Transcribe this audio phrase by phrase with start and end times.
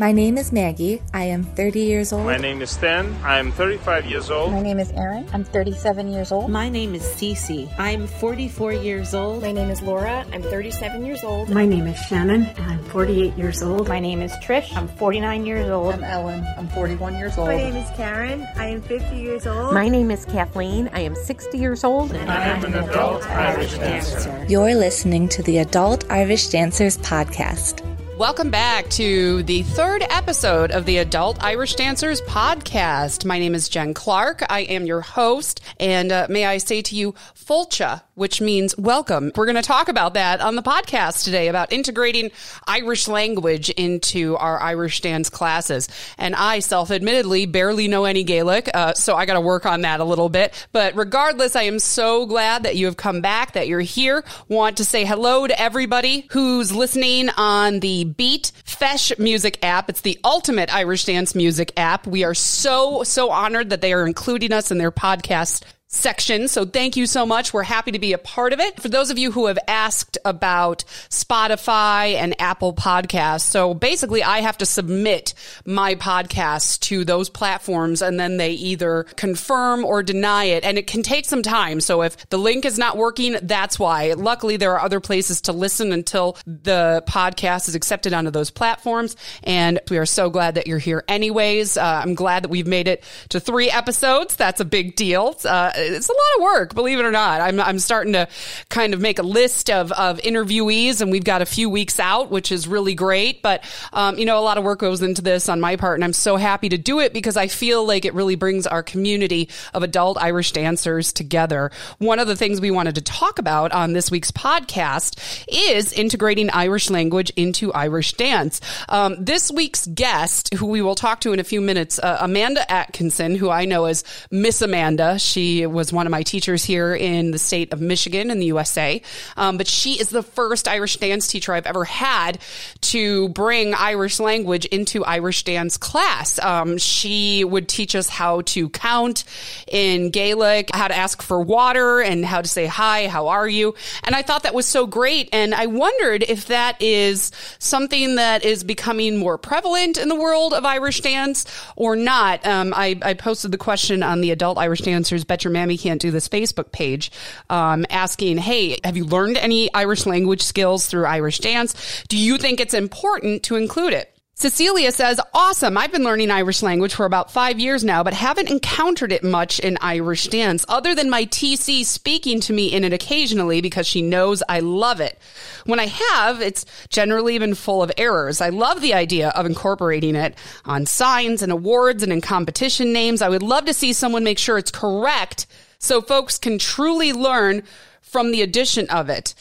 [0.00, 1.02] My name is Maggie.
[1.12, 2.24] I am 30 years old.
[2.24, 3.14] My name is Stan.
[3.22, 4.50] I'm 35 years old.
[4.50, 5.28] My name is Erin.
[5.34, 6.48] I'm 37 years old.
[6.50, 7.70] My name is Cece.
[7.78, 9.42] I'm 44 years old.
[9.42, 10.24] My name is Laura.
[10.32, 11.50] I'm 37 years old.
[11.50, 13.88] My name is Shannon, and I'm 48 years old.
[13.88, 14.74] My name is Trish.
[14.74, 15.92] I'm 49 years old.
[15.92, 16.46] I'm Ellen.
[16.56, 17.48] I'm 41 years old.
[17.48, 18.48] My name is Karen.
[18.56, 19.74] I am 50 years old.
[19.74, 20.88] My name is Kathleen.
[20.94, 22.12] I am 60 years old.
[22.12, 24.46] And I am an adult Irish dancer.
[24.48, 27.89] You're listening to the Adult Irish Dancers podcast.
[28.20, 33.24] Welcome back to the third episode of the Adult Irish Dancers podcast.
[33.24, 34.42] My name is Jen Clark.
[34.50, 39.32] I am your host, and uh, may I say to you, fáilte, which means welcome.
[39.34, 42.30] We're going to talk about that on the podcast today about integrating
[42.66, 45.88] Irish language into our Irish dance classes.
[46.18, 49.80] And I self admittedly barely know any Gaelic, uh, so I got to work on
[49.80, 50.68] that a little bit.
[50.72, 54.22] But regardless, I am so glad that you have come back, that you're here.
[54.48, 59.88] Want to say hello to everybody who's listening on the Beat Feis music app.
[59.88, 62.06] It's the ultimate Irish dance music app.
[62.06, 66.46] We are so, so honored that they are including us in their podcast section.
[66.46, 67.52] So thank you so much.
[67.52, 68.80] We're happy to be a part of it.
[68.80, 73.40] For those of you who have asked about Spotify and Apple podcasts.
[73.40, 75.34] So basically I have to submit
[75.66, 80.64] my podcast to those platforms and then they either confirm or deny it.
[80.64, 81.80] And it can take some time.
[81.80, 84.12] So if the link is not working, that's why.
[84.12, 89.16] Luckily there are other places to listen until the podcast is accepted onto those platforms.
[89.42, 91.76] And we are so glad that you're here anyways.
[91.76, 94.36] Uh, I'm glad that we've made it to three episodes.
[94.36, 95.34] That's a big deal.
[95.44, 97.40] Uh, it's a lot of work, believe it or not.
[97.40, 98.28] I'm, I'm starting to
[98.68, 102.30] kind of make a list of, of interviewees and we've got a few weeks out,
[102.30, 103.42] which is really great.
[103.42, 106.04] But, um, you know, a lot of work goes into this on my part and
[106.04, 109.48] I'm so happy to do it because I feel like it really brings our community
[109.74, 111.70] of adult Irish dancers together.
[111.98, 116.50] One of the things we wanted to talk about on this week's podcast is integrating
[116.50, 118.60] Irish language into Irish dance.
[118.88, 122.70] Um, this week's guest, who we will talk to in a few minutes, uh, Amanda
[122.70, 125.18] Atkinson, who I know as Miss Amanda.
[125.18, 129.00] She was one of my teachers here in the state of Michigan in the USA.
[129.36, 132.38] Um, but she is the first Irish dance teacher I've ever had
[132.82, 136.38] to bring Irish language into Irish dance class.
[136.38, 139.24] Um, she would teach us how to count
[139.66, 143.74] in Gaelic, how to ask for water and how to say hi, how are you?
[144.04, 145.28] And I thought that was so great.
[145.32, 150.52] And I wondered if that is something that is becoming more prevalent in the world
[150.52, 151.44] of Irish dance
[151.76, 152.44] or not.
[152.46, 156.00] Um, I, I posted the question on the Adult Irish Dancers Bet Your Mammy Can't
[156.00, 157.12] Do This Facebook page,
[157.50, 162.02] um, asking, Hey, have you learned any Irish language skills through Irish dance?
[162.08, 164.16] Do you think it's important to include it?
[164.40, 165.76] Cecilia says, awesome.
[165.76, 169.60] I've been learning Irish language for about five years now, but haven't encountered it much
[169.60, 174.00] in Irish dance other than my TC speaking to me in it occasionally because she
[174.00, 175.18] knows I love it.
[175.66, 178.40] When I have, it's generally been full of errors.
[178.40, 180.34] I love the idea of incorporating it
[180.64, 183.20] on signs and awards and in competition names.
[183.20, 185.46] I would love to see someone make sure it's correct
[185.78, 187.62] so folks can truly learn
[188.00, 189.34] from the addition of it.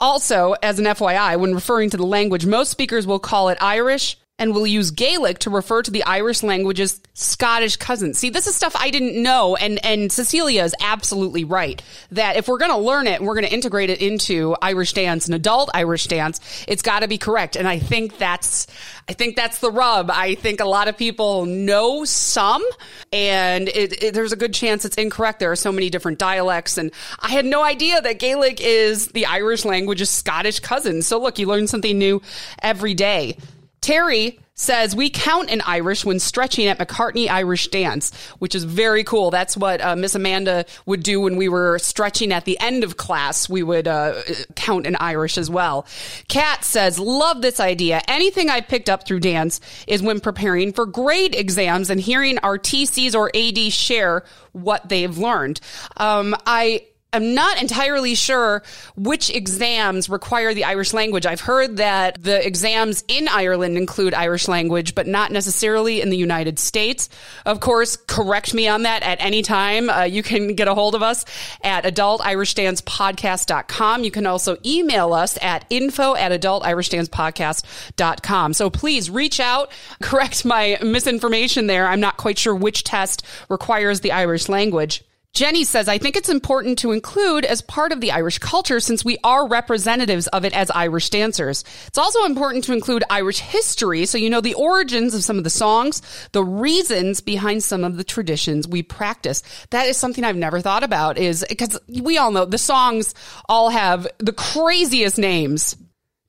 [0.00, 4.16] Also, as an FYI, when referring to the language, most speakers will call it Irish,
[4.40, 8.14] and will use Gaelic to refer to the Irish language's Scottish cousin.
[8.14, 11.80] See, this is stuff I didn't know, and and Cecilia is absolutely right
[12.12, 14.94] that if we're going to learn it and we're going to integrate it into Irish
[14.94, 17.54] dance, an adult Irish dance, it's got to be correct.
[17.56, 18.66] And I think that's
[19.08, 20.10] I think that's the rub.
[20.10, 22.64] I think a lot of people know some,
[23.12, 25.40] and it, it, there's a good chance it's incorrect.
[25.40, 29.26] There are so many different dialects, and I had no idea that Gaelic is the
[29.26, 31.02] Irish language's Scottish cousin.
[31.02, 32.22] So look, you learn something new
[32.62, 33.36] every day.
[33.80, 39.02] Terry says we count in Irish when stretching at McCartney Irish Dance, which is very
[39.04, 39.30] cool.
[39.30, 42.98] That's what uh, Miss Amanda would do when we were stretching at the end of
[42.98, 43.48] class.
[43.48, 44.20] We would uh,
[44.56, 45.86] count in Irish as well.
[46.28, 48.02] Kat says, love this idea.
[48.06, 52.58] Anything I picked up through dance is when preparing for grade exams and hearing our
[52.58, 55.60] TCs or AD share what they've learned.
[55.96, 58.62] Um, I I'm not entirely sure
[58.94, 61.26] which exams require the Irish language.
[61.26, 66.16] I've heard that the exams in Ireland include Irish language, but not necessarily in the
[66.16, 67.08] United States.
[67.44, 69.90] Of course, correct me on that at any time.
[69.90, 71.24] Uh, you can get a hold of us
[71.64, 74.04] at adultirishdancepodcast.com.
[74.04, 78.54] You can also email us at info at adultirishdancepodcast.com.
[78.54, 81.88] So please reach out, correct my misinformation there.
[81.88, 85.02] I'm not quite sure which test requires the Irish language.
[85.32, 89.04] Jenny says, I think it's important to include as part of the Irish culture since
[89.04, 91.64] we are representatives of it as Irish dancers.
[91.86, 95.44] It's also important to include Irish history so you know the origins of some of
[95.44, 99.42] the songs, the reasons behind some of the traditions we practice.
[99.70, 103.14] That is something I've never thought about is because we all know the songs
[103.48, 105.76] all have the craziest names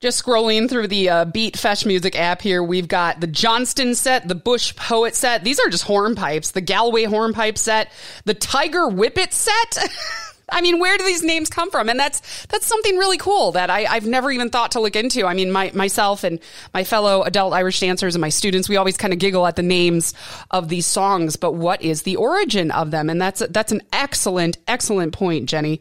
[0.02, 4.28] Just scrolling through the uh, Beat Feis Music app here, we've got the Johnston set,
[4.28, 5.44] the Bush Poet set.
[5.44, 6.54] These are just hornpipes.
[6.54, 7.92] The Galway hornpipe set,
[8.26, 9.78] the Tiger Whippet set.
[10.52, 11.88] I mean, where do these names come from?
[11.88, 15.28] And that's that's something really cool that I, have never even thought to look into.
[15.28, 16.40] I mean, my myself and
[16.74, 19.62] my fellow adult Irish dancers and my students, we always kind of giggle at the
[19.62, 20.16] names
[20.50, 23.08] of these songs, but what is the origin of them?
[23.08, 25.80] And that's that's an excellent, excellent point, Jenny.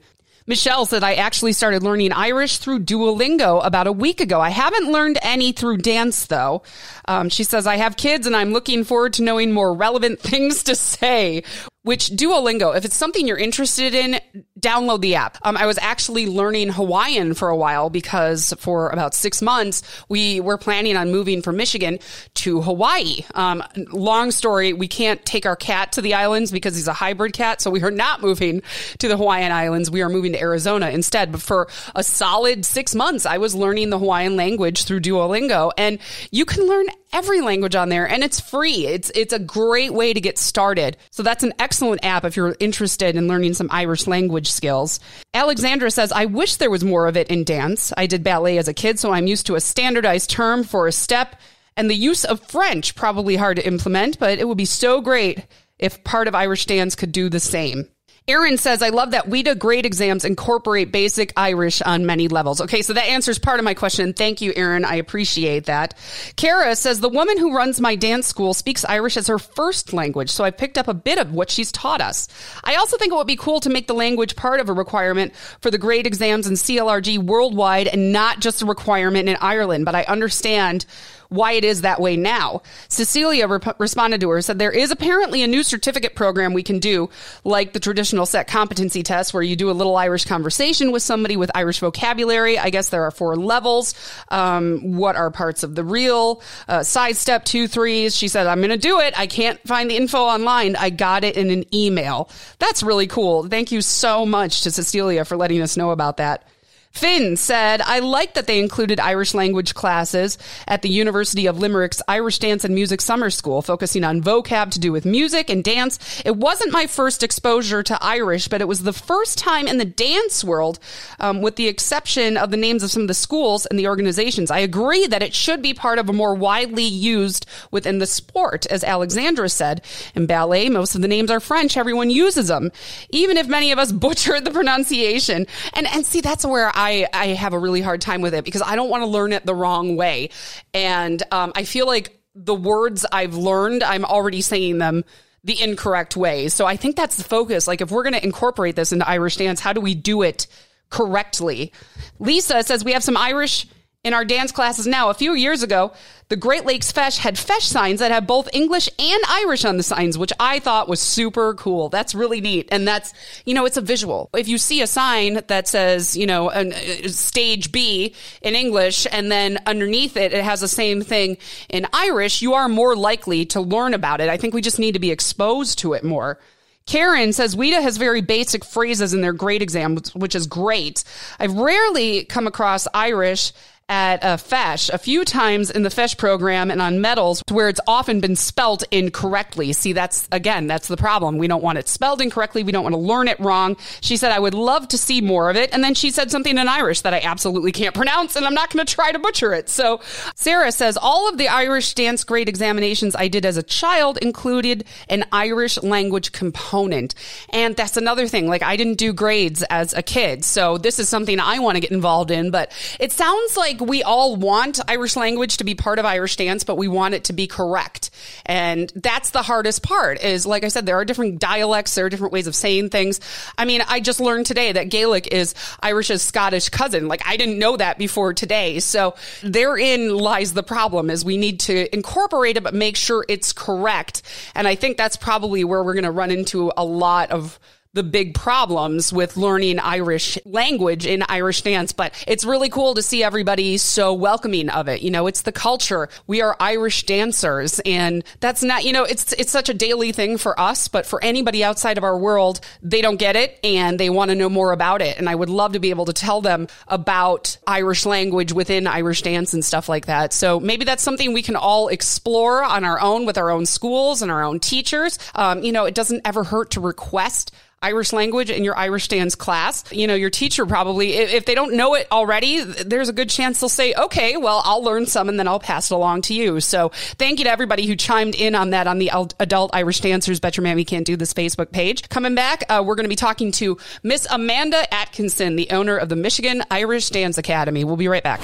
[0.51, 4.41] Michelle said, I actually started learning Irish through Duolingo about a week ago.
[4.41, 6.65] I haven't learned any through dance, though.
[7.07, 10.65] Um, she says, I have kids and I'm looking forward to knowing more relevant things
[10.65, 11.45] to say
[11.83, 14.21] which Duolingo, if it's something you're interested in,
[14.61, 15.39] download the app.
[15.43, 20.41] Um, I was actually learning Hawaiian for a while because for about six months, we
[20.41, 21.99] were planning on moving from Michigan
[22.35, 23.25] to Hawaii.
[23.35, 23.63] Um,
[23.93, 27.61] long story, we can't take our cat to the islands because he's a hybrid cat.
[27.61, 28.63] So we are not moving
[28.99, 29.91] to the Hawaiian Islands.
[29.91, 31.33] We are moving to Arizona instead.
[31.33, 35.99] But for a solid six months, I was learning the Hawaiian language through Duolingo and
[36.31, 38.87] you can learn every language on there and it's free.
[38.87, 40.97] It's it's a great way to get started.
[41.11, 45.01] So that's an excellent app if you're interested in learning some Irish language skills.
[45.33, 47.93] Alexandra says, "I wish there was more of it in dance.
[47.97, 50.93] I did ballet as a kid, so I'm used to a standardized term for a
[50.93, 51.37] step
[51.77, 55.47] and the use of French probably hard to implement, but it would be so great
[55.79, 57.89] if part of Irish dance could do the same."
[58.29, 62.61] Aaron says, I love that WIDA grade exams incorporate basic Irish on many levels.
[62.61, 64.13] Okay, so that answers part of my question.
[64.13, 64.85] Thank you, Aaron.
[64.85, 65.95] I appreciate that.
[66.37, 70.31] Kara says, the woman who runs my dance school speaks Irish as her first language,
[70.31, 72.29] so I picked up a bit of what she's taught us.
[72.63, 75.35] I also think it would be cool to make the language part of a requirement
[75.61, 79.95] for the grade exams in CLRG worldwide and not just a requirement in Ireland, but
[79.95, 80.87] I understand
[81.31, 82.61] why it is that way now.
[82.89, 86.79] Cecilia rep- responded to her, said there is apparently a new certificate program we can
[86.79, 87.09] do,
[87.45, 91.37] like the traditional set competency test, where you do a little Irish conversation with somebody
[91.37, 92.59] with Irish vocabulary.
[92.59, 93.95] I guess there are four levels.
[94.29, 96.43] Um, what are parts of the real?
[96.69, 98.15] Uh, side step two, threes.
[98.17, 99.19] She said, I'm going to do it.
[99.19, 100.77] I can't find the info online.
[100.77, 102.29] I got it in an email.
[102.59, 103.47] That's really cool.
[103.47, 106.45] Thank you so much to Cecilia for letting us know about that.
[106.93, 112.03] Finn said, I like that they included Irish language classes at the University of Limerick's
[112.09, 116.21] Irish Dance and Music Summer School, focusing on vocab to do with music and dance.
[116.27, 119.85] It wasn't my first exposure to Irish, but it was the first time in the
[119.85, 120.81] dance world,
[121.21, 124.51] um, with the exception of the names of some of the schools and the organizations.
[124.51, 128.67] I agree that it should be part of a more widely used within the sport,
[128.67, 129.83] as Alexandra said.
[130.17, 131.77] In ballet, most of the names are French.
[131.77, 132.73] Everyone uses them,
[133.11, 135.47] even if many of us butchered the pronunciation.
[135.73, 138.77] And, and see, that's where I have a really hard time with it because I
[138.77, 140.31] don't want to learn it the wrong way.
[140.73, 145.05] And um, I feel like the words I've learned, I'm already saying them
[145.45, 146.49] the incorrect way.
[146.49, 147.67] So I think that's the focus.
[147.67, 150.47] Like, if we're going to incorporate this into Irish dance, how do we do it
[150.91, 151.73] correctly?
[152.19, 153.67] Lisa says we have some Irish
[154.03, 155.11] in our dance classes now.
[155.11, 155.93] A few years ago,
[156.29, 159.83] the Great Lakes Feis had Feis signs that have both English and Irish on the
[159.83, 161.91] signs, which I thought was super cool.
[161.91, 162.69] That's really neat.
[162.73, 163.13] And that's,
[163.45, 164.31] you know, it's a visual.
[164.35, 169.07] If you see a sign that says, you know, an, uh, stage B in English
[169.13, 171.37] and then underneath it, it has the same thing
[171.69, 174.31] in Irish, you are more likely to learn about it.
[174.31, 176.39] I think we just need to be exposed to it more.
[176.87, 181.05] Karen says WIDA has very basic phrases in their grade exam, which is great.
[181.39, 183.53] I've rarely come across Irish
[183.91, 187.81] at a Feis a few times in the Feis program and on medals where it's
[187.89, 189.73] often been spelt incorrectly.
[189.73, 191.39] See, that's again, that's the problem.
[191.39, 192.63] We don't want it spelled incorrectly.
[192.63, 193.77] We don't want to learn it wrong.
[194.01, 195.75] She said, I would love to see more of it.
[195.75, 198.73] And then she said something in Irish that I absolutely can't pronounce and I'm not
[198.73, 199.69] going to try to butcher it.
[199.69, 200.01] So
[200.37, 204.85] Sarah says, all of the Irish dance grade examinations I did as a child included
[205.09, 207.17] an Irish language component.
[207.49, 208.47] And that's another thing.
[208.47, 210.45] Like I didn't do grades as a kid.
[210.45, 212.71] So this is something I want to get involved in, but
[213.01, 216.77] it sounds like we all want Irish language to be part of Irish dance, but
[216.77, 218.11] we want it to be correct.
[218.47, 221.95] And that's the hardest part is, like I said, there are different dialects.
[221.95, 223.21] There are different ways of saying things.
[223.57, 227.09] I mean, I just learned today that Gaelic is Irish's Scottish cousin.
[227.09, 228.81] Like I didn't know that before today.
[228.81, 233.53] So therein lies the problem is we need to incorporate it, but make sure it's
[233.53, 234.23] correct.
[234.55, 237.59] And I think that's probably where we're going to run into a lot of
[237.93, 243.03] the big problems with learning Irish language in Irish dance, but it's really cool to
[243.03, 245.03] see everybody so welcoming of it.
[245.03, 246.09] You know, it's the culture.
[246.29, 250.39] We are Irish dancers and that's not, you know, it's, it's such a daily thing
[250.39, 254.09] for us, but for anybody outside of our world, they don't get it and they
[254.09, 255.19] want to know more about it.
[255.19, 259.23] And I would love to be able to tell them about Irish language within Irish
[259.23, 260.33] dance and stuff like that.
[260.33, 264.23] So maybe that's something we can all explore on our own with our own schools
[264.23, 265.19] and our own teachers.
[265.35, 269.35] Um, you know, it doesn't ever hurt to request Irish language in your Irish dance
[269.35, 269.91] class.
[269.91, 273.59] You know, your teacher probably, if they don't know it already, there's a good chance
[273.59, 276.61] they'll say, okay, well, I'll learn some and then I'll pass it along to you.
[276.61, 280.41] So thank you to everybody who chimed in on that on the Adult Irish Dancers
[280.41, 282.07] Bet Your Mammy Can't Do This Facebook page.
[282.11, 286.11] Coming back, uh, we're going to be talking to Miss Amanda Atkinson, the owner of
[286.11, 287.85] the Michigan Irish Dance Academy.
[287.85, 288.43] We'll be right back.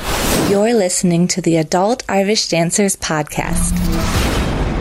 [0.49, 4.16] You're listening to the Adult Irish Dancers Podcast.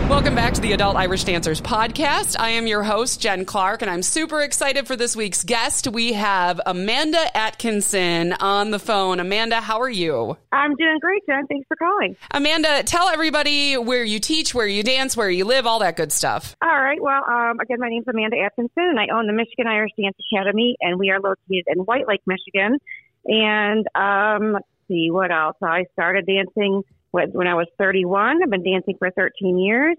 [0.08, 2.36] Welcome back to the Adult Irish Dancers podcast.
[2.40, 5.88] I am your host, Jen Clark, and I'm super excited for this week's guest.
[5.88, 9.20] We have Amanda Atkinson on the phone.
[9.20, 10.38] Amanda, how are you?
[10.52, 11.48] I'm doing great, Jen.
[11.48, 12.16] Thanks for calling.
[12.30, 16.12] Amanda, tell everybody where you teach, where you dance, where you live, all that good
[16.12, 16.56] stuff.
[16.62, 17.02] All right.
[17.02, 20.18] Well, um, again, my name is Amanda Atkinson, and I own the Michigan Irish Dance
[20.32, 22.78] Academy, and we are located in White Lake, Michigan.
[23.26, 25.58] And um, let's see, what else?
[25.64, 26.84] I started dancing
[27.32, 28.44] when I was 31.
[28.44, 29.98] I've been dancing for 13 years,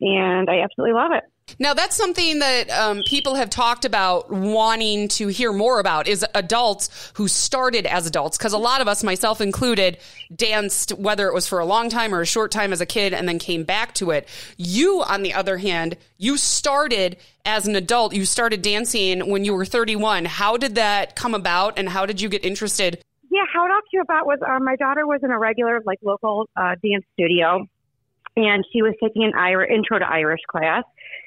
[0.00, 1.24] and I absolutely love it.
[1.60, 6.26] Now, that's something that um, people have talked about wanting to hear more about is
[6.34, 8.36] adults who started as adults.
[8.36, 9.98] Because a lot of us, myself included,
[10.34, 13.14] danced, whether it was for a long time or a short time as a kid,
[13.14, 14.28] and then came back to it.
[14.56, 18.12] You, on the other hand, you started as an adult.
[18.12, 20.24] You started dancing when you were 31.
[20.24, 23.80] How did that come about, and how did you get interested yeah, how it all
[23.90, 27.66] came about was uh, my daughter was in a regular, like, local uh, dance studio,
[28.36, 30.84] and she was taking an Irish, intro to Irish class,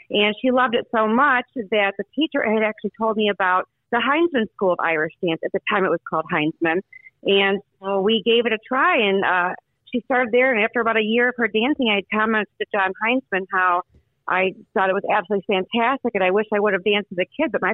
[0.09, 3.97] and she loved it so much that the teacher had actually told me about the
[3.97, 5.41] Heinzman School of Irish Dance.
[5.43, 6.81] At the time, it was called Heinzman,
[7.23, 9.55] and so we gave it a try, and uh,
[9.91, 10.53] she started there.
[10.53, 13.81] And after about a year of her dancing, I had commented to John Heinzman how
[14.27, 17.25] I thought it was absolutely fantastic, and I wish I would have danced as a
[17.25, 17.73] kid, but my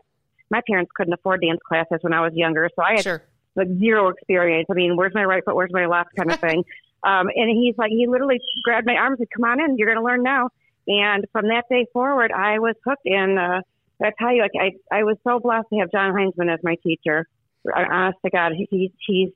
[0.50, 3.22] my parents couldn't afford dance classes when I was younger, so I had sure
[3.56, 4.68] like zero experience.
[4.70, 5.56] I mean, where's my right foot?
[5.56, 6.16] Where's my left?
[6.16, 6.64] Kind of thing.
[7.04, 9.78] um, and he's like, he literally grabbed my arm and said, "Come on in.
[9.78, 10.50] You're going to learn now."
[10.88, 13.06] And from that day forward, I was hooked.
[13.06, 13.62] And uh,
[14.04, 16.76] I tell you, like, I I was so blessed to have John Heinzman as my
[16.84, 17.28] teacher.
[17.76, 19.32] Honest to God, he, he's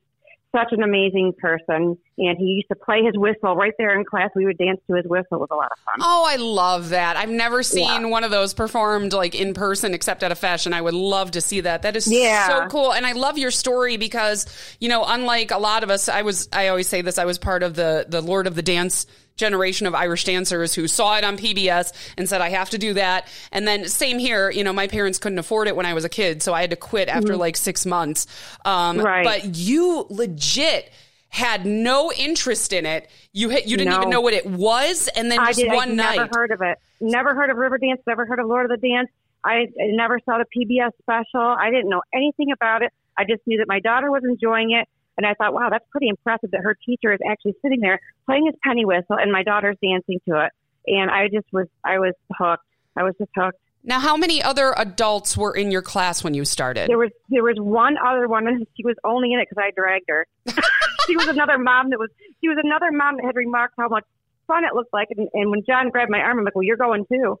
[0.54, 1.96] such an amazing person.
[2.18, 4.30] And he used to play his whistle right there in class.
[4.34, 5.36] We would dance to his whistle.
[5.36, 5.94] It was a lot of fun.
[6.00, 7.16] Oh, I love that.
[7.16, 8.06] I've never seen yeah.
[8.06, 10.72] one of those performed like in person except at a fashion.
[10.72, 11.82] I would love to see that.
[11.82, 12.48] That is yeah.
[12.48, 12.92] so cool.
[12.92, 14.46] And I love your story because,
[14.80, 17.38] you know, unlike a lot of us, I was, I always say this, I was
[17.38, 19.06] part of the, the Lord of the Dance
[19.40, 22.94] generation of Irish dancers who saw it on PBS and said, I have to do
[22.94, 23.26] that.
[23.50, 26.08] And then same here, you know, my parents couldn't afford it when I was a
[26.08, 26.42] kid.
[26.42, 27.40] So I had to quit after mm-hmm.
[27.40, 28.26] like six months.
[28.64, 29.24] Um, right.
[29.24, 30.92] But you legit
[31.30, 33.08] had no interest in it.
[33.32, 33.98] You you didn't no.
[33.98, 36.16] even know what it was, and then I just did, one I night.
[36.16, 36.78] Never heard of it.
[37.00, 38.02] Never heard of Riverdance.
[38.06, 39.08] Never heard of Lord of the Dance.
[39.44, 41.40] I, I never saw the PBS special.
[41.40, 42.92] I didn't know anything about it.
[43.16, 44.88] I just knew that my daughter was enjoying it,
[45.20, 48.46] and I thought, wow, that's pretty impressive that her teacher is actually sitting there playing
[48.46, 50.52] his penny whistle and my daughter's dancing to it.
[50.86, 52.64] And I just was, I was hooked.
[52.96, 53.58] I was just hooked.
[53.84, 56.88] Now, how many other adults were in your class when you started?
[56.88, 58.66] There was there was one other woman.
[58.76, 60.26] She was only in it because I dragged her.
[61.06, 62.10] she was another mom that was.
[62.42, 64.04] She was another mom that had remarked how much
[64.46, 65.08] fun it looked like.
[65.16, 67.38] And, and when John grabbed my arm, I'm like, "Well, you're going too."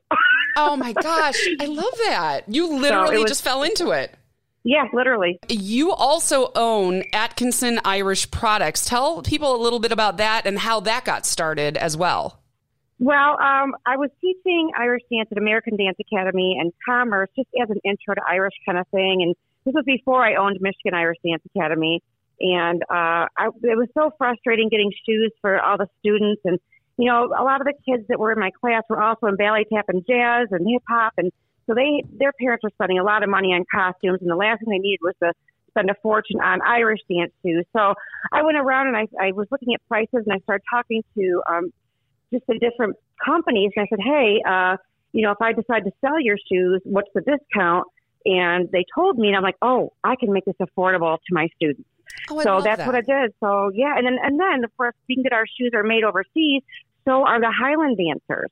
[0.56, 2.42] oh my gosh, I love that.
[2.48, 4.14] You literally so was, just fell into it.
[4.62, 5.38] Yeah, literally.
[5.48, 8.84] You also own Atkinson Irish Products.
[8.84, 12.40] Tell people a little bit about that and how that got started as well.
[12.98, 17.70] Well, um, I was teaching Irish dance at American Dance Academy and Commerce just as
[17.70, 19.22] an intro to Irish kind of thing.
[19.22, 22.02] And this was before I owned Michigan Irish Dance Academy.
[22.40, 26.42] And uh, I, it was so frustrating getting shoes for all the students.
[26.44, 26.58] And,
[26.98, 29.36] you know, a lot of the kids that were in my class were also in
[29.36, 31.14] ballet tap and jazz and hip hop.
[31.16, 31.32] And
[31.70, 34.58] so they, their parents were spending a lot of money on costumes, and the last
[34.58, 35.32] thing they needed was to
[35.68, 37.64] spend a fortune on Irish dance shoes.
[37.72, 37.94] So
[38.32, 41.42] I went around and I, I was looking at prices, and I started talking to
[41.48, 41.72] um,
[42.32, 43.70] just the different companies.
[43.76, 44.76] And I said, hey, uh,
[45.12, 47.86] you know, if I decide to sell your shoes, what's the discount?
[48.26, 51.46] And they told me, and I'm like, oh, I can make this affordable to my
[51.54, 51.88] students.
[52.28, 52.86] Oh, so that's that.
[52.86, 53.32] what I did.
[53.38, 56.62] So yeah, and then and then of course, being that our shoes are made overseas,
[57.04, 58.50] so are the Highland dancers.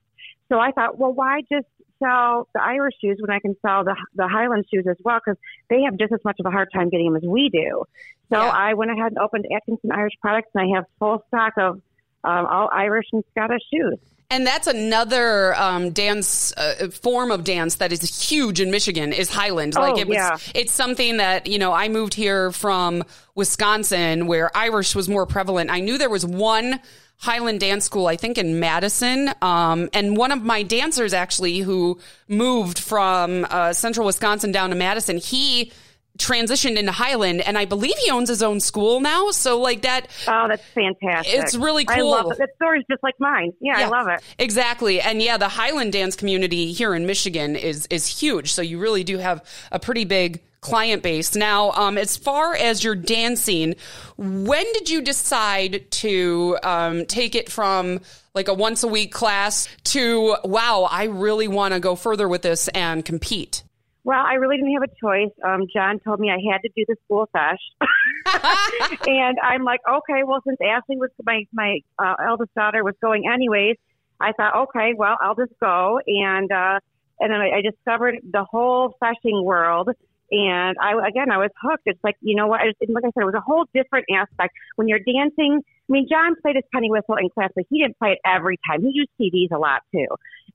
[0.49, 1.67] So I thought, well, why just
[1.99, 5.39] sell the Irish shoes when I can sell the the Highland shoes as well because
[5.69, 7.85] they have just as much of a hard time getting them as we do.
[8.31, 8.51] So yeah.
[8.51, 11.81] I went ahead and opened Atkinson Irish Products, and I have full stock of
[12.25, 13.99] um, all Irish and Scottish shoes.
[14.31, 19.31] And that's another um, dance uh, form of dance that is huge in Michigan is
[19.31, 19.73] Highland.
[19.75, 20.37] Oh, like it was, yeah.
[20.55, 21.73] it's something that you know.
[21.73, 25.71] I moved here from Wisconsin, where Irish was more prevalent.
[25.71, 26.79] I knew there was one
[27.19, 29.31] Highland Dance School, I think in Madison.
[29.43, 31.99] Um, and one of my dancers actually who
[32.29, 35.73] moved from uh, central Wisconsin down to Madison, he
[36.19, 39.31] transitioned into Highland, and I believe he owns his own school now.
[39.31, 40.07] So like that.
[40.27, 41.35] Oh, that's fantastic!
[41.35, 42.15] It's really cool.
[42.15, 42.39] I love it.
[42.39, 43.53] That story's just like mine.
[43.61, 44.23] Yeah, yeah, I love it.
[44.39, 48.53] Exactly, and yeah, the Highland dance community here in Michigan is is huge.
[48.53, 51.35] So you really do have a pretty big client base.
[51.35, 53.77] Now, um, as far as your dancing,
[54.17, 58.01] when did you decide to um, take it from
[58.35, 62.43] like a once a week class to wow, I really want to go further with
[62.43, 63.63] this and compete?
[64.05, 65.35] Well, I really didn't have a choice.
[65.45, 67.59] Um, John told me I had to do the school feis,
[69.07, 70.23] and I'm like, okay.
[70.25, 73.77] Well, since Ashley was my my uh, eldest daughter was going anyways,
[74.19, 76.01] I thought, okay, well, I'll just go.
[76.07, 76.81] And uh,
[77.21, 79.91] and then I, I discovered the whole feising world.
[80.31, 81.85] And I again, I was hooked.
[81.87, 82.61] It's like you know what?
[82.61, 85.61] Like I said, it was a whole different aspect when you're dancing.
[85.65, 88.59] I mean, John played his penny whistle in class, but he didn't play it every
[88.69, 88.83] time.
[88.83, 90.07] He used CDs a lot too.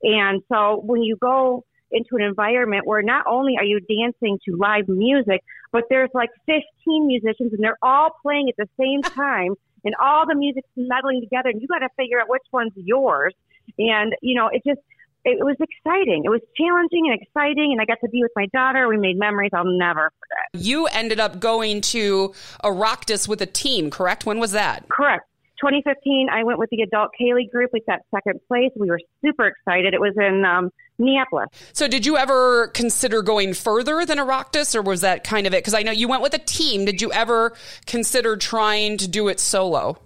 [0.03, 1.63] And so when you go
[1.93, 6.29] into an environment where not only are you dancing to live music, but there's like
[6.45, 6.61] 15
[7.07, 9.53] musicians and they're all playing at the same time
[9.85, 13.33] and all the music's meddling together and you got to figure out which one's yours.
[13.77, 14.81] And, you know, it just,
[15.25, 16.23] it was exciting.
[16.25, 18.87] It was challenging and exciting, and I got to be with my daughter.
[18.87, 20.61] We made memories I'll never forget.
[20.61, 24.25] You ended up going to Oireachtas with a team, correct?
[24.25, 24.87] When was that?
[24.89, 25.25] Correct.
[25.61, 27.71] 2015, I went with the adult ceili group.
[27.71, 28.71] We got second place.
[28.75, 29.93] We were super excited.
[29.93, 31.47] It was in um, Minneapolis.
[31.71, 35.57] So, did you ever consider going further than Oireachtas, or was that kind of it?
[35.59, 36.83] Because I know you went with a team.
[36.83, 37.53] Did you ever
[37.85, 39.97] consider trying to do it solo?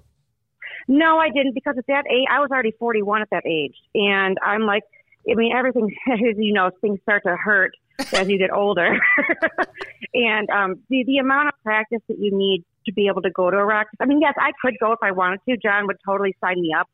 [0.88, 3.76] No, I didn't because at that age, I was already 41 at that age.
[3.96, 4.84] And I'm like,
[5.30, 7.72] I mean, everything, is you know, things start to hurt
[8.14, 8.98] as you get older.
[10.14, 13.52] and um, the, the amount of practice that you need to be able to go
[13.52, 13.88] to Iraq.
[14.00, 15.58] I mean, yes, I could go if I wanted to.
[15.58, 16.88] John would totally sign me up.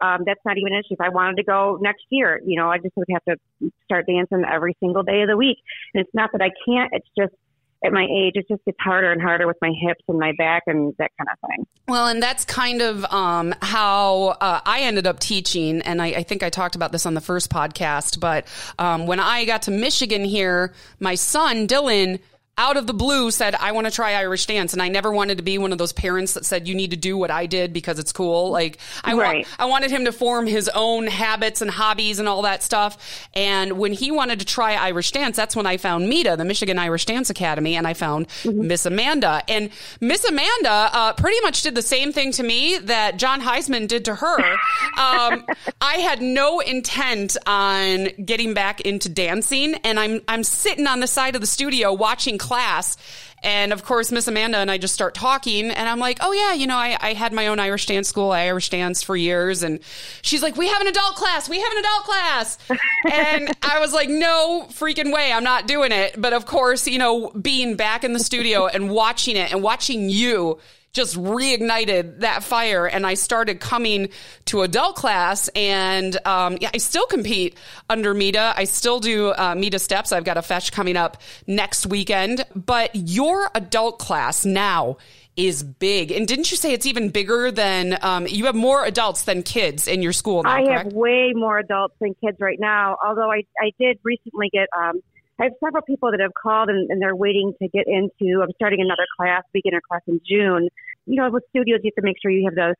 [0.00, 0.94] Um, that's not even an issue.
[0.94, 4.06] If I wanted to go next year, you know, I just would have to start
[4.06, 5.58] dancing every single day of the week.
[5.92, 6.90] And it's not that I can't.
[6.92, 7.34] It's just
[7.84, 10.64] at my age, it just gets harder and harder with my hips and my back
[10.66, 11.66] and that kind of thing.
[11.88, 15.80] Well, and that's kind of um, how uh, I ended up teaching.
[15.82, 18.20] And I, I, think I talked about this on the first podcast.
[18.20, 18.46] But
[18.78, 22.20] um, when I got to Michigan here, my son, Dylan,
[22.60, 24.74] out of the blue said, I want to try Irish dance.
[24.74, 26.96] And I never wanted to be one of those parents that said, you need to
[26.96, 28.50] do what I did because it's cool.
[28.50, 29.46] Like I, right.
[29.58, 33.28] wa- I wanted him to form his own habits and hobbies and all that stuff.
[33.32, 36.78] And when he wanted to try Irish dance, that's when I found MIDA, the Michigan
[36.78, 37.76] Irish Dance Academy.
[37.76, 38.66] And I found mm-hmm.
[38.66, 39.70] Miss Amanda and
[40.02, 44.04] Miss Amanda, uh, pretty much did the same thing to me that John Heinzman did
[44.04, 44.38] to her.
[44.98, 45.46] um,
[45.80, 51.06] I had no intent on getting back into dancing and I'm, I'm sitting on the
[51.06, 52.96] side of the studio watching class.
[53.44, 56.52] And of course, Miss Amanda and I just start talking, and I'm like, "Oh yeah,
[56.52, 58.32] you know, I, I had my own Irish dance school.
[58.32, 59.78] I Irish dance for years." And
[60.20, 61.48] she's like, "We have an adult class.
[61.48, 62.58] We have an adult class."
[63.12, 65.32] and I was like, "No freaking way!
[65.32, 68.90] I'm not doing it." But of course, you know, being back in the studio and
[68.90, 70.58] watching it and watching you
[70.92, 74.08] just reignited that fire and I started coming
[74.46, 77.56] to adult class and um, yeah, I still compete
[77.88, 78.54] under MIDA.
[78.56, 80.12] I still do uh, MIDA steps.
[80.12, 84.96] I've got a feis coming up next weekend, but your adult class now
[85.36, 86.10] is big.
[86.10, 89.86] And didn't you say it's even bigger than um, you have more adults than kids
[89.86, 90.84] in your school now, I correct?
[90.84, 92.96] have way more adults than kids right now.
[93.04, 95.00] Although I, I did recently get um,
[95.40, 98.42] I have several people that have called and, and they're waiting to get into.
[98.42, 100.68] I'm starting another class, beginner class in June.
[101.06, 102.74] You know, with studios, you have to make sure you have the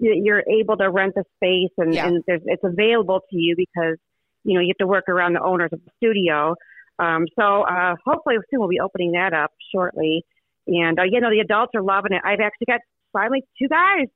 [0.00, 2.06] you're able to rent the space and, yeah.
[2.06, 3.96] and there's, it's available to you because
[4.44, 6.54] you know you have to work around the owners of the studio.
[6.98, 10.24] Um, so uh, hopefully soon we'll be opening that up shortly.
[10.66, 12.20] And uh, you know the adults are loving it.
[12.24, 12.80] I've actually got
[13.12, 14.06] finally two guys.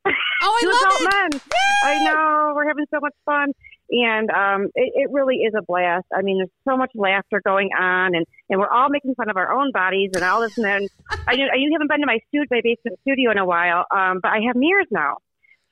[0.42, 1.40] Oh, two I adult love men.
[1.85, 3.52] I know we're having so much fun
[3.90, 6.06] and um, it, it really is a blast.
[6.14, 9.36] I mean, there's so much laughter going on, and, and we're all making fun of
[9.36, 10.56] our own bodies and all this.
[10.56, 10.88] And then
[11.26, 14.30] I, you haven't been to my studio, my basement studio in a while, um, but
[14.30, 15.18] I have mirrors now.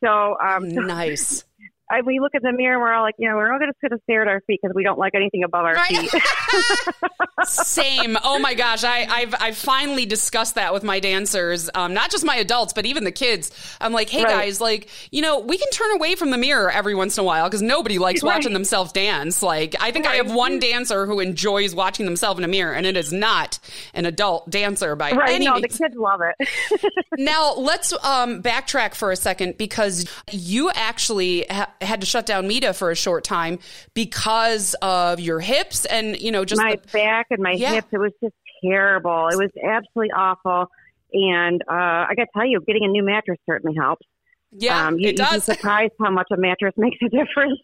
[0.04, 1.44] So um, nice.
[1.92, 3.70] I, we look in the mirror and we're all like, you know, we're all going
[3.70, 6.10] to sit and stare at our feet because we don't like anything above our feet.
[7.44, 8.16] Same.
[8.24, 12.24] Oh my gosh, I, have I've finally discussed that with my dancers, um, not just
[12.24, 13.50] my adults, but even the kids.
[13.78, 14.30] I'm like, hey right.
[14.30, 17.24] guys, like, you know, we can turn away from the mirror every once in a
[17.24, 18.36] while because nobody likes right.
[18.36, 19.42] watching themselves dance.
[19.42, 20.14] Like, I think right.
[20.14, 23.58] I have one dancer who enjoys watching themselves in a mirror, and it is not
[23.92, 25.34] an adult dancer by right.
[25.34, 25.76] any no, means.
[25.76, 26.48] the kids love it.
[27.18, 31.44] now let's um, backtrack for a second because you actually.
[31.50, 33.58] Ha- had to shut down MIDA for a short time
[33.94, 37.72] because of your hips and you know just my the, back and my yeah.
[37.72, 37.88] hips.
[37.92, 39.28] It was just terrible.
[39.28, 40.70] It was absolutely awful.
[41.12, 44.06] And uh, I got to tell you, getting a new mattress certainly helps.
[44.52, 45.48] Yeah, um, you, it does.
[45.48, 47.60] You'd be surprised how much a mattress makes a difference.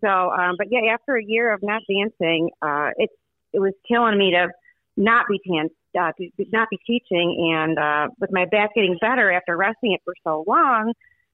[0.00, 3.10] so, um, but yeah, after a year of not dancing, uh, it
[3.52, 4.48] it was killing me to
[4.96, 7.52] not be tan- uh, to not be teaching.
[7.54, 10.92] And uh, with my back getting better after resting it for so long,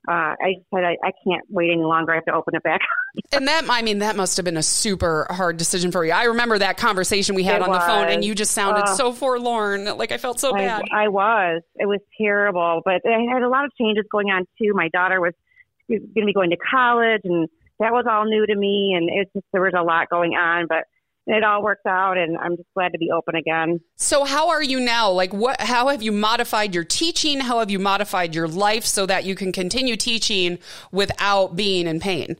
[0.08, 2.12] uh, I said I, I can't wait any longer.
[2.12, 2.80] I have to open it back.
[3.32, 6.12] and that, I mean, that must have been a super hard decision for you.
[6.12, 8.94] I remember that conversation we had It on the phone, and you just sounded Uh,
[8.94, 9.84] so forlorn.
[9.96, 10.82] Like I felt so bad.
[10.92, 11.62] I, I was.
[11.76, 14.72] It was terrible, but I had a lot of changes going on too.
[14.74, 15.34] My daughter was
[15.88, 18.94] going to be going to college, and that was all new to me.
[18.96, 20.84] And it's just there was a lot going on, but
[21.26, 23.80] it all worked out, and I'm just glad to be open again.
[23.96, 25.10] So how are you now?
[25.10, 27.40] Like what how have you modified your teaching?
[27.40, 30.58] How have you modified your life so that you can continue teaching
[30.90, 32.36] without being in pain?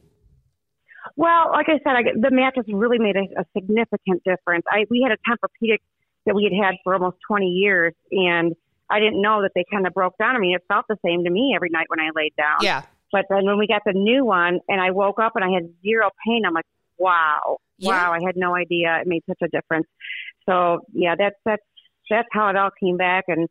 [1.16, 4.64] Well, like I said, I, the mattress really made a, a significant difference.
[4.70, 5.78] I we had a Tempur-Pedic
[6.26, 8.54] that we had had for almost 20 years, and
[8.88, 10.36] I didn't know that they kind of broke down.
[10.36, 12.58] I mean, it felt the same to me every night when I laid down.
[12.60, 12.82] Yeah.
[13.10, 15.68] But then when we got the new one, and I woke up and I had
[15.82, 16.64] zero pain, I'm like,
[16.98, 17.90] wow, Yeah.
[17.90, 19.86] wow, I had no idea it made such a difference.
[20.48, 21.62] So yeah, that's that's
[22.08, 23.48] that's how it all came back, and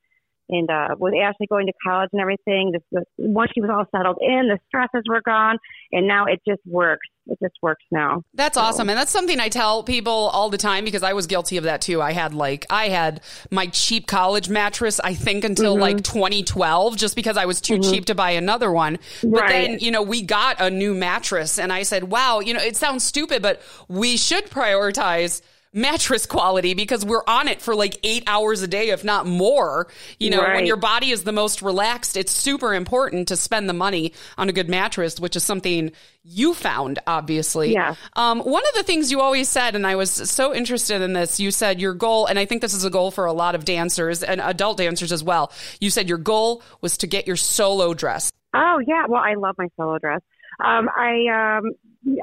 [0.51, 3.85] and uh, with Ashley going to college and everything, the, the, once she was all
[3.95, 5.57] settled in, the stresses were gone,
[5.91, 7.07] and now it just works.
[7.27, 8.23] It just works now.
[8.33, 8.89] That's awesome.
[8.89, 11.79] And that's something I tell people all the time because I was guilty of that
[11.81, 12.01] too.
[12.01, 15.81] I had like, I had my cheap college mattress, I think until Mm-hmm.
[15.81, 18.97] like 2012, just because I was too cheap to buy another one.
[19.21, 19.49] But Right.
[19.69, 22.75] then, you know, we got a new mattress and I said, wow, you know, it
[22.75, 25.41] sounds stupid, but we should prioritize
[25.73, 29.87] mattress quality because we're on it for like eight hours a day, if not more.
[30.19, 33.73] You know, when your body is the most relaxed, it's super important to spend the
[33.73, 35.91] money on a good mattress, which is something
[36.23, 37.73] you found, obviously.
[37.73, 37.95] Yeah.
[38.13, 41.39] Um, one of the things you always said, and I was so interested in this,
[41.39, 43.65] you said your goal, and I think this is a goal for a lot of
[43.65, 45.51] dancers and adult dancers as well.
[45.79, 48.31] You said your goal was to get your solo dress.
[48.53, 50.21] Oh yeah, well I love my solo dress.
[50.59, 51.71] Um, I um,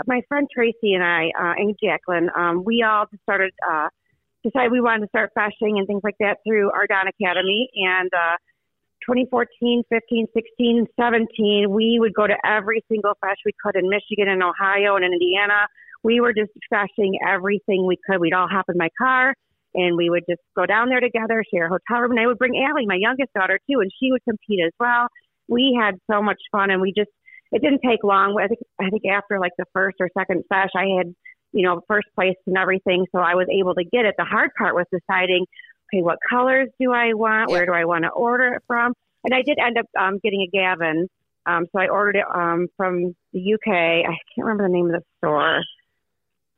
[0.07, 3.89] my friend Tracy and I uh, and Jacqueline, um, we all just started uh,
[4.45, 8.11] decided we wanted to start fashioning and things like that through Ardon Academy and.
[8.13, 8.37] Uh,
[9.07, 14.29] 2014, 15, 16, 17, we would go to every single fashion we could in Michigan
[14.29, 15.67] and Ohio and in Indiana.
[16.03, 18.21] We were just fashioning everything we could.
[18.21, 19.35] We'd all hop in my car
[19.75, 22.13] and we would just go down there together, share a hotel room.
[22.13, 25.09] And I would bring Allie, my youngest daughter, too, and she would compete as well.
[25.49, 27.11] We had so much fun and we just,
[27.53, 28.37] it didn't take long.
[28.41, 31.15] I think, I think after like the first or second feis, I had,
[31.53, 33.07] you know, first place and everything.
[33.13, 34.15] So I was able to get it.
[34.19, 35.47] The hard part was deciding,
[35.93, 37.51] okay, what colors do I want?
[37.51, 38.93] Where do I want to order it from?
[39.25, 41.09] And I did end up um, getting a Gavin.
[41.47, 43.73] Um, so I ordered it um, from the UK.
[43.73, 45.63] I can't remember the name of the store.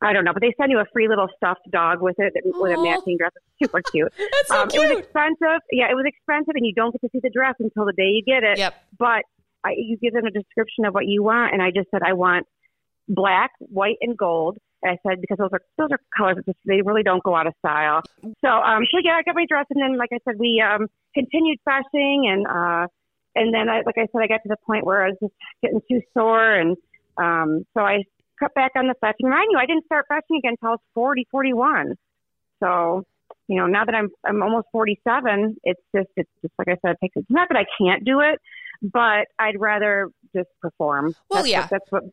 [0.01, 2.77] I don't know, but they send you a free little stuffed dog with it with
[2.77, 3.31] a matching dress.
[3.35, 4.11] It's super cute.
[4.17, 5.61] That's so um, It was expensive.
[5.71, 8.09] Yeah, it was expensive, and you don't get to see the dress until the day
[8.09, 8.57] you get it.
[8.57, 8.73] Yep.
[8.97, 9.23] But
[9.63, 12.13] I, you give them a description of what you want, and I just said I
[12.13, 12.47] want
[13.07, 14.57] black, white, and gold.
[14.83, 17.35] And I said because those are those are colors that just they really don't go
[17.35, 18.01] out of style.
[18.43, 20.87] So um so yeah, I got my dress and then like I said, we um
[21.13, 22.87] continued fashioning and uh
[23.35, 25.33] and then I like I said, I got to the point where I was just
[25.61, 26.75] getting too sore and
[27.17, 28.03] um so I
[28.41, 29.29] cut back on the fashioning.
[29.29, 31.95] Mind you, I didn't start fashioning again until I was forty, forty one.
[32.61, 33.05] So
[33.47, 36.91] you know, now that I'm I'm almost 47, it's just it's just like I said,
[36.91, 38.39] it takes it's not that I can't do it,
[38.81, 41.15] but I'd rather just perform.
[41.29, 41.61] Well, That's yeah.
[41.61, 42.03] what, that's what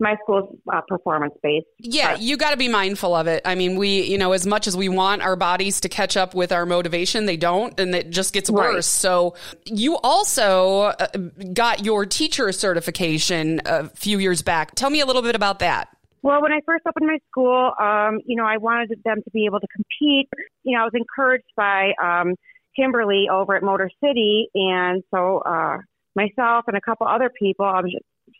[0.00, 1.66] my school's uh, performance based.
[1.78, 3.42] Yeah, you got to be mindful of it.
[3.44, 6.34] I mean, we, you know, as much as we want our bodies to catch up
[6.34, 8.74] with our motivation, they don't, and it just gets Right.
[8.74, 8.86] worse.
[8.86, 9.34] So,
[9.64, 11.06] you also uh,
[11.52, 14.74] got your teacher certification a few years back.
[14.74, 15.88] Tell me a little bit about that.
[16.22, 19.46] Well, when I first opened my school, um, you know, I wanted them to be
[19.46, 20.28] able to compete.
[20.64, 22.34] You know, I was encouraged by um,
[22.76, 25.78] Kimberly over at Motor City, and so uh,
[26.14, 27.84] myself and a couple other people, um,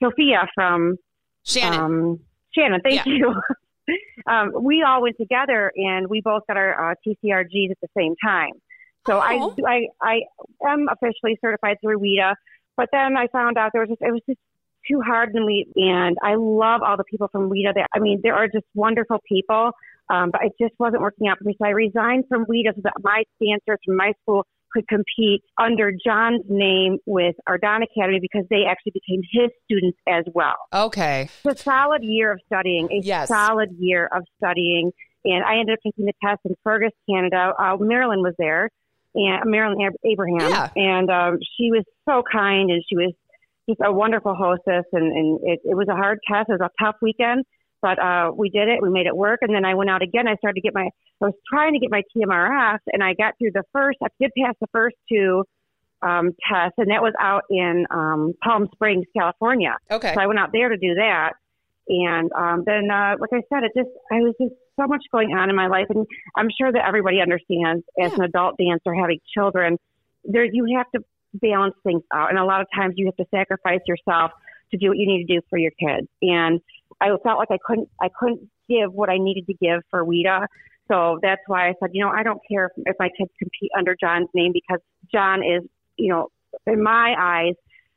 [0.02, 0.96] Sophia from
[1.48, 1.80] Shannon.
[1.80, 2.20] Um,
[2.52, 3.12] Shannon, thank Yeah.
[3.12, 3.42] you.
[4.26, 8.14] um, we all went together and we both got our uh, TCRGs at the same
[8.22, 8.52] time.
[9.06, 9.20] So Oh.
[9.66, 10.20] I, I,
[10.62, 12.34] I am officially certified through WIDA,
[12.76, 14.38] but then I found out there was just, it was just
[14.86, 15.68] too hard to meet.
[15.76, 17.74] And I love all the people from WIDA.
[17.74, 19.70] There, I mean, there are just wonderful people,
[20.10, 21.56] um, but it just wasn't working out for me.
[21.58, 24.44] So I resigned from WIDA so that my dancers from my school
[24.78, 30.24] could compete under John's name with Ardon Academy because they actually became his students as
[30.34, 30.56] well.
[30.72, 31.28] Okay.
[31.44, 33.28] It's a solid year of studying, a Yes.
[33.28, 34.92] solid year of studying.
[35.24, 37.52] And I ended up taking the test in Fergus, Canada.
[37.58, 38.70] Uh, Marilyn was there,
[39.14, 40.50] and Marilyn Abraham.
[40.50, 40.70] Yeah.
[40.76, 43.12] And um, she was so kind, and she was
[43.68, 44.84] just a wonderful hostess.
[44.92, 46.48] And, and it, it was a hard test.
[46.48, 47.44] It was a tough weekend,
[47.80, 48.82] but uh, we did it.
[48.82, 49.40] We made it work.
[49.42, 50.26] And then I went out again.
[50.26, 50.88] I started to get my,
[51.20, 54.32] I was trying to get my TMRF, and I got through the first, I did
[54.36, 55.44] pass the first two
[56.02, 59.76] um, tests, and that was out in um, Palm Springs, California.
[59.90, 60.14] Okay.
[60.14, 61.32] So I went out there to do that.
[61.88, 65.30] And um, then, uh, like I said, it just, I was just so much going
[65.32, 68.18] on in my life, and I'm sure that everybody understands as yeah.
[68.18, 69.78] an adult dancer having children,
[70.24, 71.00] there you have to
[71.34, 74.30] balance things out, and a lot of times you have to sacrifice yourself
[74.70, 76.08] to do what you need to do for your kids.
[76.22, 76.60] And
[77.00, 80.46] I felt like I couldn't I couldn't give what I needed to give for WIDA.
[80.90, 83.70] So that's why I said, you know, I don't care if, if my kids compete
[83.76, 84.80] under John's name because
[85.12, 85.62] John is,
[85.96, 86.28] you know,
[86.66, 87.54] in my eyes,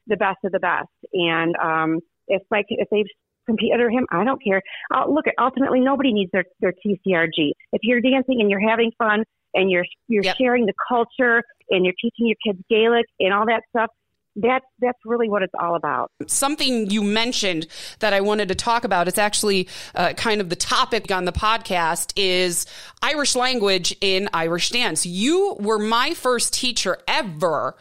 [0.08, 0.90] the best of the best.
[1.14, 3.06] And um, if like if they
[3.46, 4.62] compete under him, I don't care.
[4.94, 7.52] Uh, look, ultimately, nobody needs their their TCRG.
[7.72, 9.24] If you're dancing and you're having fun
[9.54, 10.38] and you're you're yep.
[10.38, 13.90] sharing the culture and you're teaching your kids Gaelic and all that stuff,
[14.36, 16.12] that's that's really what it's all about.
[16.28, 17.68] Something you mentioned
[18.00, 19.08] that I wanted to talk about.
[19.08, 22.66] It's actually uh, kind of the topic on the podcast is
[23.02, 25.06] Irish language in Irish dance.
[25.06, 27.76] You were my first teacher ever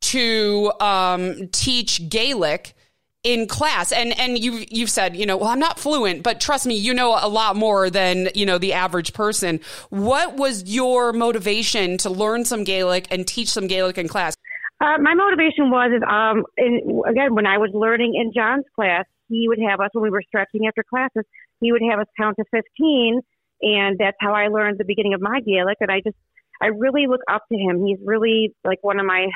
[0.00, 2.74] to um, teach Gaelic
[3.22, 6.66] in class and and you you've said you know well I'm not fluent but trust
[6.66, 9.60] me you know a lot more than you know the average person
[9.90, 14.34] what was your motivation to learn some Gaelic and teach some Gaelic in class
[14.82, 19.04] uh, my motivation was is um in, again when I was learning in John's class
[19.28, 21.24] he would have us when we were stretching after classes
[21.60, 23.20] he would have us count to 15
[23.62, 26.16] and that's how I learned the beginning of my Gaelic and I just
[26.60, 29.28] I really look up to him he's really like one of my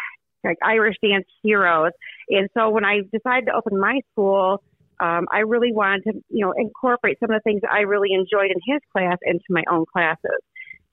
[0.46, 1.92] like Irish dance heroes.
[2.30, 4.62] And so when I decided to open my school,
[5.00, 8.12] um, I really wanted to, you know, incorporate some of the things that I really
[8.12, 10.40] enjoyed in his class into my own classes.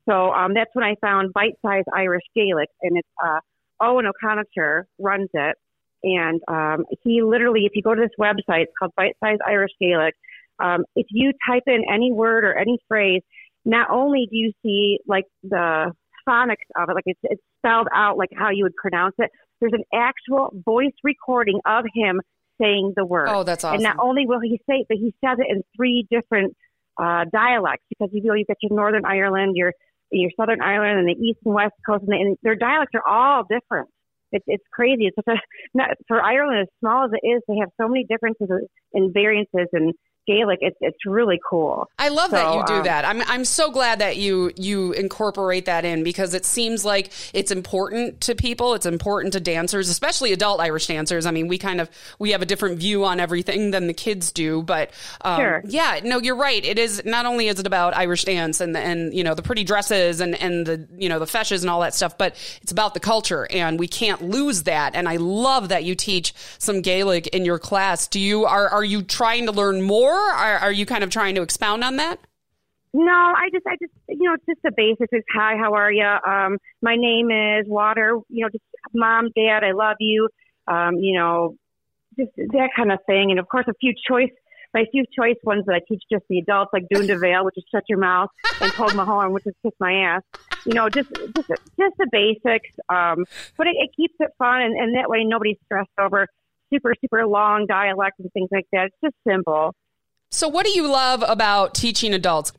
[0.10, 3.40] So um, that's when I found Bite Size Irish Gaelic, and it's uh,
[3.84, 5.58] Owen O'Connor runs it.
[6.04, 9.72] And um, he literally, if you go to this website, it's called Bite Size Irish
[9.80, 10.14] Gaelic.
[10.60, 13.22] Um, if you type in any word or any phrase,
[13.66, 15.94] not only do you see like the
[16.28, 19.32] phonics of it, like it's, it's spelled out like how you would pronounce it.
[19.62, 22.22] There's an actual voice recording of him
[22.62, 23.30] saying the word.
[23.30, 23.76] Oh, that's awesome.
[23.76, 26.56] And not only will he say it, but he says it in three different
[27.02, 29.74] uh, dialects because you know you've got your Northern Ireland, your
[30.22, 33.08] your Southern Ireland, and the East and West Coast, and, they, and their dialects are
[33.08, 33.90] all different.
[34.32, 35.06] It's it's crazy.
[35.06, 35.40] It's such a
[35.74, 38.50] not, for Ireland as small as it is, they have so many differences
[38.94, 39.94] and variances and
[40.26, 41.90] Gaelic, it's it's really cool.
[42.00, 43.04] I love so, that you do um, that.
[43.04, 47.52] I'm I'm so glad that you you incorporate that in because it seems like it's
[47.52, 48.74] important to people.
[48.74, 51.26] It's important to dancers, especially adult Irish dancers.
[51.26, 54.32] I mean, we kind of we have a different view on everything than the kids
[54.32, 55.62] do, but um, sure.
[55.66, 56.64] yeah, no, you're right.
[56.64, 59.66] It is not only is it about Irish dance and and you know the pretty
[59.66, 62.94] dresses and and the you know the feises and all that stuff, but it's about
[62.94, 64.96] the culture, and we can't lose that.
[64.96, 68.08] And I love that you teach some Gaelic in your class.
[68.08, 70.13] Do you are are you trying to learn more?
[70.14, 72.20] Are, are you kind of trying to expound on that?
[72.94, 75.12] No, I just, I just, you know, just the basics.
[75.12, 76.06] Is hi, how are you?
[76.06, 78.20] Um, my name is Water.
[78.30, 80.30] You know, just mom, dad, I love you.
[80.68, 81.56] Um, you know,
[82.18, 83.32] just that kind of thing.
[83.32, 84.30] And of course, a few choice,
[84.76, 87.58] my few choice ones that I teach just the adults, like Dún do bhéal, which
[87.58, 88.30] is shut your mouth,
[88.62, 90.22] and Hold my horn, which is kiss my ass.
[90.66, 92.70] You know, just, just, just the basics.
[92.90, 93.26] Um,
[93.58, 96.28] but it, it keeps it fun, and, and that way nobody's stressed over
[96.72, 98.86] super, super long dialect and things like that.
[98.86, 99.74] It's just simple.
[100.34, 102.54] So, what do you love about teaching adults?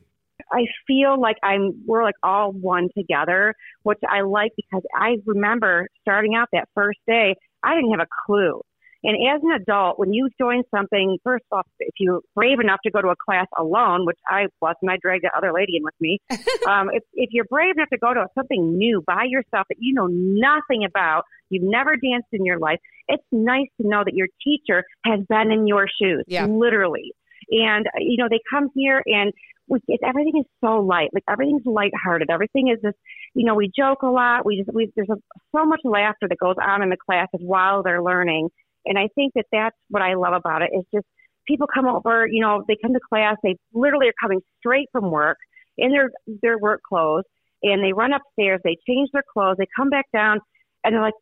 [0.49, 5.89] I feel like I'm we're like all one together, which I like because I remember
[5.99, 8.61] starting out that first day, I didn't have a clue.
[9.03, 12.91] And as an adult, when you join something, first off, if you're brave enough to
[12.91, 15.93] go to a class alone, which I wasn't, I dragged the other lady in with
[15.99, 16.19] me.
[16.67, 19.93] um, if, if you're brave enough to go to something new by yourself that you
[19.93, 24.27] know nothing about, you've never danced in your life, it's nice to know that your
[24.43, 26.45] teacher has been in your shoes, yeah.
[26.45, 27.11] literally.
[27.51, 29.31] And, you know, they come here and
[29.67, 31.09] we, it, everything is so light.
[31.13, 32.29] Like everything's lighthearted.
[32.29, 32.97] Everything is just,
[33.33, 34.45] you know, we joke a lot.
[34.45, 35.17] We just, we, there's a,
[35.55, 38.49] so much laughter that goes on in the classes while they're learning.
[38.85, 41.05] And I think that that's what I love about it is just
[41.47, 45.11] people come over, you know, they come to class, they literally are coming straight from
[45.11, 45.37] work
[45.77, 47.23] in their, their work clothes
[47.63, 50.39] and they run upstairs, they change their clothes, they come back down
[50.83, 51.13] and they're like,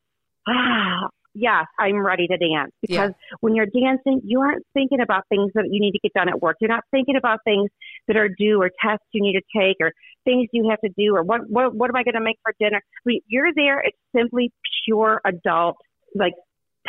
[0.47, 2.71] ah, yes, I'm ready to dance.
[2.81, 3.37] Because yeah.
[3.41, 6.41] when you're dancing, you aren't thinking about things that you need to get done at
[6.41, 6.57] work.
[6.61, 7.69] You're not thinking about things
[8.07, 9.91] that are due or tests you need to take or
[10.25, 12.53] things you have to do or what what, what am I going to make for
[12.59, 12.77] dinner.
[12.77, 13.79] I mean, you're there.
[13.79, 14.51] It's simply
[14.85, 15.77] pure adult
[16.15, 16.33] like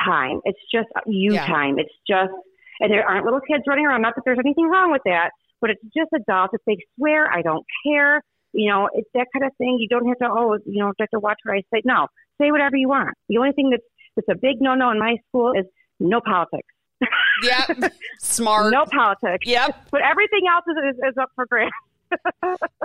[0.03, 0.41] time.
[0.45, 1.47] It's just you yeah.
[1.47, 1.79] time.
[1.79, 2.33] It's just
[2.81, 4.03] and there aren't little kids running around.
[4.03, 5.31] Not that there's anything wrong with that,
[5.61, 6.55] but it's just adults.
[6.55, 8.21] If they swear, I don't care.
[8.53, 9.79] You know, it's that kind of thing.
[9.81, 11.83] You don't have to, oh, you know, have to watch what I say.
[11.85, 12.07] No,
[12.41, 13.15] say whatever you want.
[13.29, 13.83] The only thing that's
[14.17, 15.67] it's a big no no in my school is
[16.01, 16.69] no politics.
[17.43, 17.93] Yep.
[18.21, 18.73] Smart.
[18.73, 19.47] no politics.
[19.47, 19.89] Yep.
[19.91, 21.73] But everything else is, is, is up for grabs.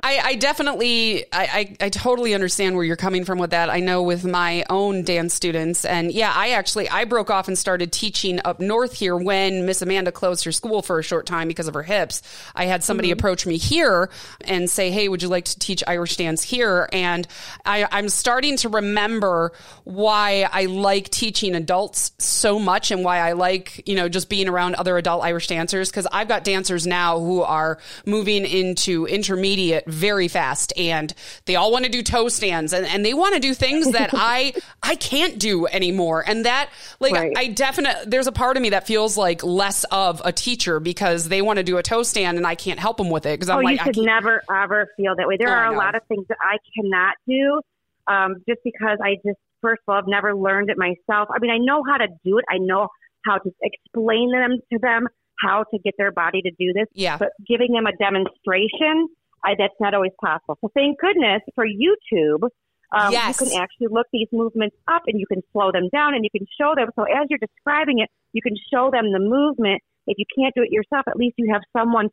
[0.04, 3.70] I, I, definitely, I, I, I, totally understand where you're coming from with that.
[3.70, 7.58] I know with my own dance students, and yeah, I actually I broke off and
[7.58, 11.48] started teaching up north here when Miss Amanda closed her school for a short time
[11.48, 12.22] because of her hips.
[12.56, 13.20] I had somebody mm-hmm.
[13.20, 14.10] approach me here
[14.42, 17.28] and say, "Hey, would you like to teach Irish dance here?" And
[17.66, 19.52] I, I'm starting to remember
[19.84, 24.48] why I like teaching adults so much and why I like you know just being
[24.48, 29.86] around other adult Irish dancers because I've got dancers now who are moving into intermediate
[29.86, 33.42] very fast and they all want to do toe stands and, and they want to
[33.42, 36.24] do things that I I can't do anymore.
[36.26, 36.70] And that
[37.02, 37.34] like right.
[37.36, 41.28] I definitely there's a part of me that feels like less of a teacher because
[41.28, 43.50] they want to do a toe stand and I can't help them with it because
[43.50, 45.36] I'm oh, like you should never ever feel that way.
[45.38, 47.62] There oh, are a lot of things that I cannot do
[48.08, 51.28] um, just because I just first of all I've never learned it myself.
[51.30, 52.46] I mean I know how to do it.
[52.50, 52.88] I know
[53.26, 55.08] how to explain them to them
[55.42, 56.88] how to get their body to do this.
[56.94, 57.18] Yeah.
[57.18, 59.08] But giving them a demonstration
[59.44, 60.58] I, that's not always possible.
[60.62, 62.50] So thank goodness for YouTube.
[62.92, 63.40] Um, yes.
[63.40, 66.30] You can actually look these movements up and you can slow them down and you
[66.32, 66.90] can show them.
[66.96, 69.82] So as you're describing it, you can show them the movement.
[70.08, 72.10] If you can't do it yourself, at least you have someone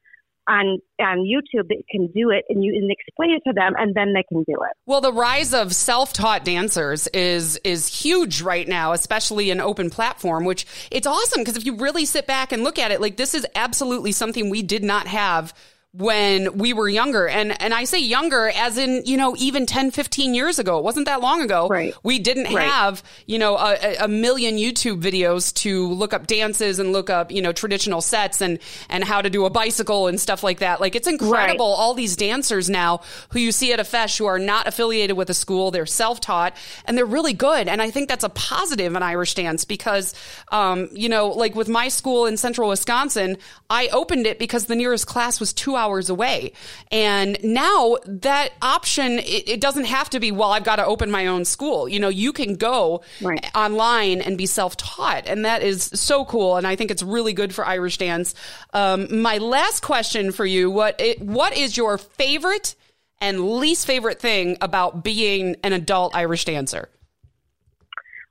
[0.48, 3.94] on on YouTube that can do it and you and explain it to them and
[3.94, 4.76] then they can do it.
[4.86, 10.44] Well, the rise of self-taught dancers is is huge right now, especially in open platform,
[10.44, 13.34] which it's awesome because if you really sit back and look at it, like this
[13.34, 15.54] is absolutely something we did not have
[15.98, 17.26] when we were younger.
[17.26, 20.78] And, and I say younger as in, you know, even 10, 15 years ago.
[20.78, 21.68] It wasn't that long ago.
[21.68, 21.94] Right.
[22.02, 22.68] We didn't right.
[22.68, 27.30] have, you know, a, a, million YouTube videos to look up dances and look up,
[27.32, 28.58] you know, traditional sets and,
[28.90, 30.80] and how to do a bicycle and stuff like that.
[30.80, 31.70] Like it's incredible.
[31.70, 31.78] Right.
[31.78, 35.30] All these dancers now who you see at a feis who are not affiliated with
[35.30, 36.54] a school, they're self-taught
[36.84, 37.68] and they're really good.
[37.68, 40.14] And I think that's a positive in Irish dance because,
[40.52, 43.38] um, you know, like with my school in central Wisconsin,
[43.70, 46.52] I opened it because the nearest class was two hours hours away.
[46.90, 51.10] And now that option, it, it doesn't have to be, well, I've got to open
[51.10, 51.88] my own school.
[51.88, 53.44] You know, you can go right.
[53.54, 55.26] online and be self taught.
[55.26, 56.56] And that is so cool.
[56.56, 58.34] And I think it's really good for Irish dance.
[58.72, 62.74] Um, my last question for you what, it, what is your favorite
[63.20, 66.88] and least favorite thing about being an adult Irish dancer?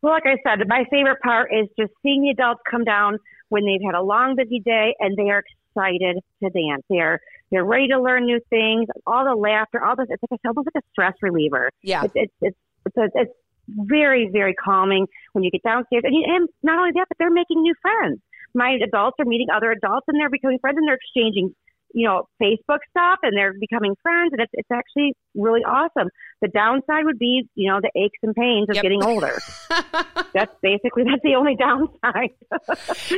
[0.02, 3.18] Well, like I said, my favorite part is just seeing the adults come down
[3.50, 5.44] when they've had a long, busy day and they are
[5.76, 6.84] excited to dance.
[6.90, 7.20] They're
[7.52, 8.88] they're ready to learn new things.
[9.06, 10.08] All the laughter, all this.
[10.10, 11.70] It's like a, almost like a stress reliever.
[11.84, 12.04] Yeah.
[12.04, 13.34] It's it's it's it's, a, it's
[13.68, 17.32] very very calming when you get downstairs, and, you, and not only that, but they're
[17.32, 18.20] making new friends.
[18.54, 21.54] My adults are meeting other adults, and they're becoming friends, and they're exchanging
[21.96, 26.10] you know, Facebook stuff and they're becoming friends and it's, it's actually really awesome.
[26.42, 28.84] The downside would be, you know, the aches and pains of yep.
[28.84, 29.40] getting older.
[30.34, 32.32] that's basically, that's the only downside.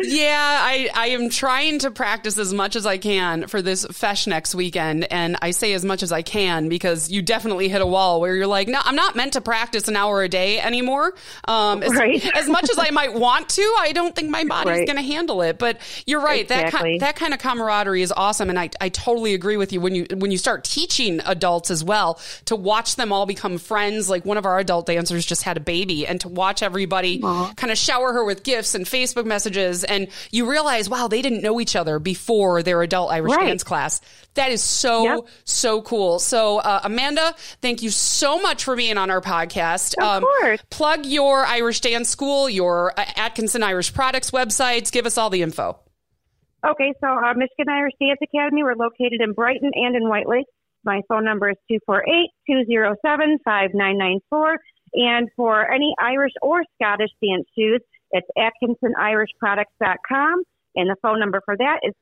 [0.04, 0.60] yeah.
[0.62, 4.54] I, I am trying to practice as much as I can for this feis next
[4.54, 5.12] weekend.
[5.12, 8.36] And I say as much as I can because you definitely hit a wall where
[8.36, 11.14] you're like, no, I'm not meant to practice an hour a day anymore.
[11.48, 12.24] Um, as, right.
[12.36, 14.88] as much as I might want to, I don't think my body's right.
[14.88, 15.58] going to handle it.
[15.58, 16.42] But you're right.
[16.42, 17.00] Exactly.
[17.00, 18.50] That, that kind of camaraderie is awesome.
[18.50, 21.72] And I I, I totally agree with you when you when you start teaching adults
[21.72, 22.07] as well
[22.46, 24.10] to watch them all become friends.
[24.10, 27.72] Like one of our adult dancers just had a baby, and to watch everybody kind
[27.72, 31.60] of shower her with gifts and Facebook messages, and you realize, wow, they didn't know
[31.60, 33.48] each other before their adult Irish right.
[33.48, 34.02] dance class.
[34.36, 35.20] That is so yep.
[35.46, 36.20] so cool.
[36.20, 39.96] So uh, Amanda, thank you so much for being on our podcast.
[39.98, 40.62] Of um, course.
[40.70, 44.92] Plug your Irish dance school, your uh, Atkinson Irish Products websites.
[44.92, 45.80] Give us all the info.
[46.66, 50.48] Okay, so uh, Michigan Irish Dance Academy, we're located in Brighton and in White Lake.
[50.88, 51.58] My phone number is
[52.48, 54.56] 248-207-5994.
[54.94, 60.44] And for any Irish or Scottish dance shoes, it's AtkinsonIrishProducts.com.
[60.78, 61.94] And the phone number for that is